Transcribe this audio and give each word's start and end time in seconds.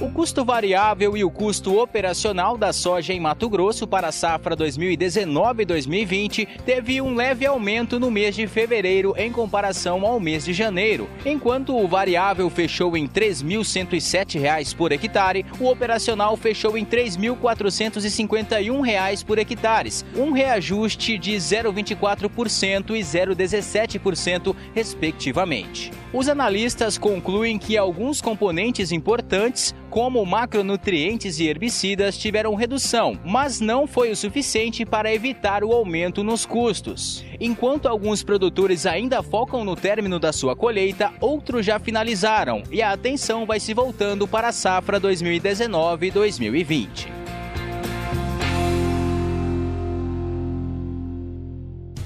O 0.00 0.10
custo 0.10 0.44
variável 0.44 1.16
e 1.16 1.22
o 1.22 1.30
custo 1.30 1.80
operacional 1.80 2.58
da 2.58 2.72
soja 2.72 3.12
em 3.12 3.20
Mato 3.20 3.48
Grosso 3.48 3.86
para 3.86 4.08
a 4.08 4.12
safra 4.12 4.56
2019-2020 4.56 6.48
teve 6.66 7.00
um 7.00 7.14
leve 7.14 7.46
aumento 7.46 8.00
no 8.00 8.10
mês 8.10 8.34
de 8.34 8.48
fevereiro 8.48 9.14
em 9.16 9.30
comparação 9.30 10.04
ao 10.04 10.18
mês 10.18 10.44
de 10.44 10.52
janeiro. 10.52 11.08
Enquanto 11.24 11.76
o 11.76 11.86
variável 11.86 12.50
fechou 12.50 12.96
em 12.96 13.04
R$ 13.04 13.10
3.107 13.10 14.74
por 14.74 14.90
hectare, 14.90 15.46
o 15.60 15.66
operacional 15.66 16.36
fechou 16.36 16.76
em 16.76 16.82
R$ 16.82 17.04
3.451 17.04 19.24
por 19.24 19.38
hectare, 19.38 19.92
um 20.16 20.32
reajuste 20.32 21.16
de 21.16 21.36
0,24% 21.36 22.96
e 22.96 23.00
0,17%, 23.00 24.56
respectivamente. 24.74 25.92
Os 26.14 26.28
analistas 26.28 26.96
concluem 26.96 27.58
que 27.58 27.76
alguns 27.76 28.20
componentes 28.20 28.92
importantes, 28.92 29.74
como 29.94 30.26
macronutrientes 30.26 31.38
e 31.38 31.46
herbicidas, 31.46 32.18
tiveram 32.18 32.56
redução, 32.56 33.16
mas 33.24 33.60
não 33.60 33.86
foi 33.86 34.10
o 34.10 34.16
suficiente 34.16 34.84
para 34.84 35.14
evitar 35.14 35.62
o 35.62 35.70
aumento 35.70 36.24
nos 36.24 36.44
custos. 36.44 37.24
Enquanto 37.38 37.86
alguns 37.86 38.24
produtores 38.24 38.86
ainda 38.86 39.22
focam 39.22 39.64
no 39.64 39.76
término 39.76 40.18
da 40.18 40.32
sua 40.32 40.56
colheita, 40.56 41.12
outros 41.20 41.64
já 41.64 41.78
finalizaram 41.78 42.64
e 42.72 42.82
a 42.82 42.90
atenção 42.90 43.46
vai 43.46 43.60
se 43.60 43.72
voltando 43.72 44.26
para 44.26 44.48
a 44.48 44.52
safra 44.52 45.00
2019-2020. 45.00 47.13